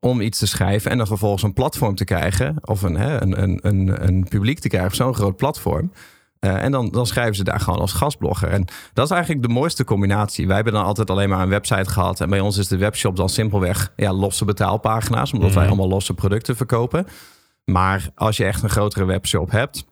om 0.00 0.20
iets 0.20 0.38
te 0.38 0.46
schrijven 0.46 0.90
en 0.90 0.98
dan 0.98 1.06
vervolgens 1.06 1.42
een 1.42 1.52
platform 1.52 1.94
te 1.94 2.04
krijgen 2.04 2.56
of 2.60 2.82
een, 2.82 2.96
hè, 2.96 3.22
een, 3.22 3.42
een, 3.42 3.58
een, 3.62 4.06
een 4.08 4.26
publiek 4.28 4.58
te 4.58 4.68
krijgen 4.68 4.96
zo'n 4.96 5.14
groot 5.14 5.36
platform. 5.36 5.92
Uh, 6.40 6.64
en 6.64 6.72
dan, 6.72 6.88
dan 6.90 7.06
schrijven 7.06 7.34
ze 7.34 7.44
daar 7.44 7.60
gewoon 7.60 7.78
als 7.78 7.92
gastblogger. 7.92 8.48
En 8.48 8.64
dat 8.92 9.04
is 9.04 9.10
eigenlijk 9.10 9.42
de 9.42 9.48
mooiste 9.52 9.84
combinatie. 9.84 10.46
Wij 10.46 10.54
hebben 10.54 10.72
dan 10.72 10.84
altijd 10.84 11.10
alleen 11.10 11.28
maar 11.28 11.42
een 11.42 11.48
website 11.48 11.90
gehad. 11.90 12.20
En 12.20 12.30
bij 12.30 12.40
ons 12.40 12.56
is 12.56 12.68
de 12.68 12.76
webshop 12.76 13.16
dan 13.16 13.28
simpelweg 13.28 13.92
ja, 13.96 14.12
losse 14.12 14.44
betaalpagina's. 14.44 15.32
Omdat 15.32 15.52
wij 15.52 15.62
Mhm. 15.62 15.68
allemaal 15.72 15.88
losse 15.88 16.14
producten 16.14 16.56
verkopen. 16.56 17.06
Maar 17.64 18.08
als 18.14 18.36
je 18.36 18.44
echt 18.44 18.62
een 18.62 18.70
grotere 18.70 19.04
webshop 19.04 19.50
hebt, 19.50 19.84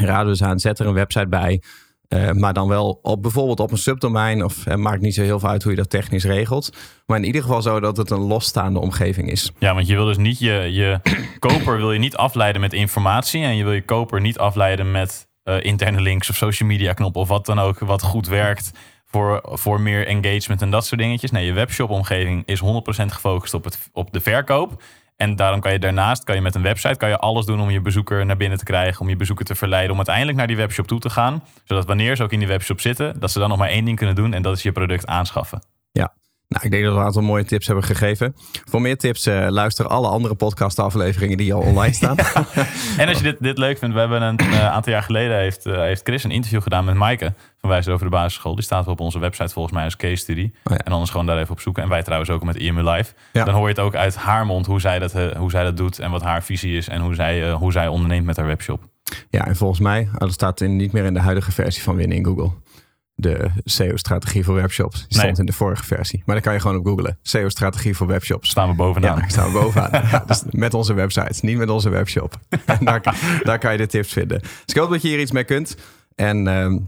raden 0.00 0.28
we 0.30 0.36
ze 0.36 0.44
aan, 0.44 0.58
zet 0.60 0.78
er 0.78 0.86
een 0.86 0.94
website 0.94 1.28
bij. 1.28 1.62
Uh, 2.12 2.30
maar 2.30 2.52
dan 2.52 2.68
wel 2.68 2.98
op, 3.02 3.22
bijvoorbeeld 3.22 3.60
op 3.60 3.70
een 3.70 3.78
subdomein. 3.78 4.44
Of 4.44 4.64
het 4.64 4.76
maakt 4.76 5.00
niet 5.00 5.14
zo 5.14 5.22
heel 5.22 5.38
veel 5.38 5.48
uit 5.48 5.62
hoe 5.62 5.72
je 5.72 5.78
dat 5.78 5.90
technisch 5.90 6.24
regelt. 6.24 6.76
Maar 7.06 7.18
in 7.18 7.24
ieder 7.24 7.42
geval 7.42 7.62
zo 7.62 7.80
dat 7.80 7.96
het 7.96 8.10
een 8.10 8.20
losstaande 8.20 8.78
omgeving 8.78 9.30
is. 9.30 9.52
Ja, 9.58 9.74
want 9.74 9.86
je 9.86 9.94
wil 9.94 10.04
dus 10.04 10.16
niet 10.16 10.38
je, 10.38 10.68
je 10.72 11.00
koper 11.38 11.76
wil 11.76 11.92
je 11.92 11.98
niet 11.98 12.16
afleiden 12.16 12.60
met 12.60 12.72
informatie. 12.72 13.42
En 13.42 13.56
je 13.56 13.64
wil 13.64 13.72
je 13.72 13.84
koper 13.84 14.20
niet 14.20 14.38
afleiden 14.38 14.90
met 14.90 15.28
uh, 15.44 15.64
interne 15.64 16.00
links 16.00 16.30
of 16.30 16.36
social 16.36 16.68
media 16.68 16.92
knoppen 16.92 17.20
of 17.20 17.28
wat 17.28 17.46
dan 17.46 17.58
ook. 17.58 17.78
Wat 17.78 18.02
goed 18.02 18.26
werkt 18.26 18.72
voor, 19.06 19.40
voor 19.44 19.80
meer 19.80 20.06
engagement 20.06 20.62
en 20.62 20.70
dat 20.70 20.86
soort 20.86 21.00
dingetjes. 21.00 21.30
Nee, 21.30 21.46
je 21.46 21.52
webshop 21.52 21.90
omgeving 21.90 22.42
is 22.46 22.62
100% 22.62 22.64
gefocust 23.06 23.54
op, 23.54 23.64
het, 23.64 23.90
op 23.92 24.12
de 24.12 24.20
verkoop. 24.20 24.82
En 25.22 25.36
daarom 25.36 25.60
kan 25.60 25.72
je 25.72 25.78
daarnaast 25.78 26.24
kan 26.24 26.34
je 26.34 26.40
met 26.40 26.54
een 26.54 26.62
website 26.62 26.96
kan 26.96 27.08
je 27.08 27.18
alles 27.18 27.46
doen 27.46 27.60
om 27.60 27.70
je 27.70 27.80
bezoeker 27.80 28.26
naar 28.26 28.36
binnen 28.36 28.58
te 28.58 28.64
krijgen, 28.64 29.00
om 29.00 29.08
je 29.08 29.16
bezoeker 29.16 29.44
te 29.44 29.54
verleiden, 29.54 29.90
om 29.90 29.96
uiteindelijk 29.96 30.36
naar 30.36 30.46
die 30.46 30.56
webshop 30.56 30.86
toe 30.86 31.00
te 31.00 31.10
gaan. 31.10 31.44
Zodat 31.64 31.86
wanneer 31.86 32.16
ze 32.16 32.22
ook 32.22 32.32
in 32.32 32.38
die 32.38 32.48
webshop 32.48 32.80
zitten, 32.80 33.20
dat 33.20 33.30
ze 33.30 33.38
dan 33.38 33.48
nog 33.48 33.58
maar 33.58 33.68
één 33.68 33.84
ding 33.84 33.96
kunnen 33.96 34.14
doen 34.14 34.32
en 34.32 34.42
dat 34.42 34.56
is 34.56 34.62
je 34.62 34.72
product 34.72 35.06
aanschaffen. 35.06 35.62
Ja, 35.92 36.14
nou, 36.52 36.64
ik 36.64 36.70
denk 36.70 36.84
dat 36.84 36.92
we 36.92 36.98
een 36.98 37.04
aantal 37.04 37.22
mooie 37.22 37.44
tips 37.44 37.66
hebben 37.66 37.84
gegeven. 37.84 38.34
Voor 38.64 38.80
meer 38.80 38.96
tips 38.96 39.26
uh, 39.26 39.46
luister 39.48 39.86
alle 39.86 40.08
andere 40.08 40.34
podcastafleveringen 40.34 41.36
die 41.36 41.54
al 41.54 41.60
online 41.60 41.94
staan. 41.94 42.16
en 42.98 43.08
als 43.08 43.16
je 43.16 43.22
dit, 43.22 43.36
dit 43.40 43.58
leuk 43.58 43.78
vindt, 43.78 43.94
we 43.94 44.00
hebben 44.00 44.22
een 44.22 44.40
uh, 44.40 44.66
aantal 44.66 44.92
jaar 44.92 45.02
geleden 45.02 45.36
heeft, 45.36 45.66
uh, 45.66 45.76
heeft 45.76 46.00
Chris 46.04 46.24
een 46.24 46.30
interview 46.30 46.62
gedaan 46.62 46.84
met 46.84 46.94
Maaike 46.94 47.34
van 47.60 47.70
Wijzer 47.70 47.92
over 47.92 48.04
de 48.04 48.12
basisschool. 48.12 48.54
Die 48.54 48.64
staat 48.64 48.86
op 48.86 49.00
onze 49.00 49.18
website 49.18 49.52
volgens 49.52 49.74
mij 49.74 49.84
als 49.84 49.96
case 49.96 50.16
study. 50.16 50.50
Oh 50.64 50.72
ja. 50.72 50.78
En 50.78 50.92
anders 50.92 51.10
gewoon 51.10 51.26
daar 51.26 51.38
even 51.38 51.52
op 51.52 51.60
zoeken. 51.60 51.82
En 51.82 51.88
wij 51.88 52.02
trouwens 52.02 52.30
ook 52.30 52.44
met 52.44 52.56
IMU 52.56 52.82
Live. 52.90 53.12
Ja. 53.32 53.44
Dan 53.44 53.54
hoor 53.54 53.68
je 53.68 53.74
het 53.74 53.82
ook 53.82 53.94
uit 53.94 54.16
haar 54.16 54.46
mond 54.46 54.66
hoe 54.66 54.80
zij 54.80 54.98
dat, 54.98 55.12
hoe 55.36 55.50
zij 55.50 55.64
dat 55.64 55.76
doet 55.76 55.98
en 55.98 56.10
wat 56.10 56.22
haar 56.22 56.42
visie 56.42 56.76
is 56.76 56.88
en 56.88 57.00
hoe 57.00 57.14
zij, 57.14 57.50
hoe 57.52 57.72
zij 57.72 57.88
onderneemt 57.88 58.26
met 58.26 58.36
haar 58.36 58.46
webshop. 58.46 58.90
Ja, 59.30 59.46
en 59.46 59.56
volgens 59.56 59.80
mij, 59.80 60.08
dat 60.18 60.32
staat 60.32 60.60
in, 60.60 60.76
niet 60.76 60.92
meer 60.92 61.04
in 61.04 61.14
de 61.14 61.20
huidige 61.20 61.52
versie 61.52 61.82
van 61.82 61.96
Winnen 61.96 62.16
in 62.16 62.24
Google. 62.24 62.50
De 63.14 63.50
SEO-strategie 63.64 64.44
voor 64.44 64.54
webshops. 64.54 64.94
Die 64.98 65.06
stond 65.08 65.22
Nee. 65.22 65.34
in 65.36 65.46
de 65.46 65.52
vorige 65.52 65.84
versie. 65.84 66.22
Maar 66.26 66.34
dan 66.34 66.44
kan 66.44 66.52
je 66.54 66.60
gewoon 66.60 66.76
op 66.76 66.86
googlen. 66.86 67.18
SEO-strategie 67.22 67.96
voor 67.96 68.06
webshops. 68.06 68.50
Staan 68.50 68.68
we 68.68 68.74
bovenaan. 68.74 69.14
Ja, 69.14 69.20
daar 69.20 69.30
staan 69.30 69.52
we 69.52 69.58
bovenaan. 69.60 69.90
ja, 70.10 70.24
dus 70.26 70.42
met 70.50 70.74
onze 70.74 70.94
website, 70.94 71.46
niet 71.46 71.56
met 71.56 71.68
onze 71.70 71.88
webshop. 71.88 72.38
Daar, 72.80 73.16
daar 73.42 73.58
kan 73.58 73.72
je 73.72 73.78
de 73.78 73.86
tips 73.86 74.12
vinden. 74.12 74.40
Dus 74.40 74.50
ik 74.66 74.76
hoop 74.76 74.90
dat 74.90 75.02
je 75.02 75.08
hier 75.08 75.20
iets 75.20 75.32
mee 75.32 75.44
kunt. 75.44 75.76
En 76.14 76.48
ehm, 76.48 76.78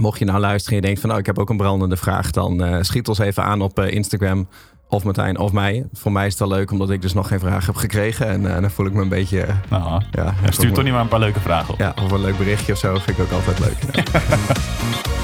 mocht 0.00 0.18
je 0.18 0.24
nou 0.24 0.38
luisteren 0.40 0.70
en 0.70 0.80
je 0.80 0.86
denkt 0.86 1.00
van... 1.00 1.08
nou, 1.08 1.20
ik 1.20 1.26
heb 1.26 1.38
ook 1.38 1.50
een 1.50 1.56
brandende 1.56 1.96
vraag... 1.96 2.30
dan 2.30 2.64
eh, 2.64 2.78
schiet 2.82 3.08
ons 3.08 3.18
even 3.18 3.44
aan 3.44 3.60
op 3.62 3.78
eh, 3.78 3.92
Instagram 3.92 4.48
of 4.88 5.04
Martijn 5.04 5.38
of 5.38 5.52
mij. 5.52 5.86
Voor 5.92 6.12
mij 6.12 6.26
is 6.26 6.30
het 6.38 6.48
wel 6.48 6.58
leuk, 6.58 6.70
omdat 6.70 6.90
ik 6.90 7.02
dus 7.02 7.12
nog 7.12 7.28
geen 7.28 7.40
vraag 7.40 7.66
heb 7.66 7.76
gekregen. 7.76 8.26
En 8.28 8.54
eh, 8.54 8.60
dan 8.60 8.70
voel 8.70 8.86
ik 8.86 8.92
me 8.92 9.02
een 9.02 9.08
beetje... 9.08 9.46
Nou, 9.70 10.02
ja, 10.10 10.34
stuur 10.48 10.72
toch 10.72 10.84
niet 10.84 10.92
maar 10.92 11.02
een 11.02 11.08
paar 11.08 11.20
leuke 11.20 11.40
vragen 11.40 11.72
op. 11.74 11.78
Ja, 11.80 11.94
of 12.02 12.10
een 12.10 12.20
leuk 12.20 12.38
berichtje 12.38 12.72
of 12.72 12.78
zo 12.78 12.98
vind 12.98 13.18
ik 13.18 13.24
ook 13.24 13.32
altijd 13.32 13.58
leuk. 13.58 13.76
Ja. 13.92 14.02